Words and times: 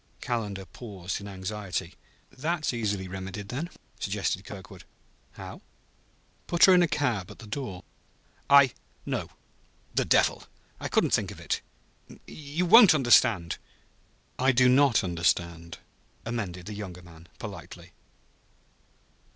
Calendar 0.19 0.65
paused 0.65 1.21
in 1.21 1.27
anxiety. 1.27 1.93
"That's 2.31 2.73
easily 2.73 3.07
remedied, 3.07 3.49
then," 3.49 3.69
suggested 3.99 4.43
Kirkwood. 4.43 4.83
"How?" 5.33 5.61
"Put 6.47 6.65
her 6.65 6.73
in 6.73 6.81
a 6.81 6.87
cab 6.87 7.29
at 7.29 7.37
the 7.37 7.45
door." 7.45 7.83
"I... 8.49 8.73
No. 9.05 9.29
The 9.93 10.03
devil! 10.03 10.45
I 10.79 10.87
couldn't 10.87 11.11
think 11.11 11.29
of 11.29 11.39
it. 11.39 11.61
You 12.25 12.65
won't 12.65 12.95
understand. 12.95 13.59
I" 14.39 14.45
"I 14.45 14.51
do 14.53 14.67
not 14.67 15.03
understand," 15.03 15.77
amended 16.25 16.65
the 16.65 16.73
younger 16.73 17.03
man 17.03 17.27
politely. 17.37 17.91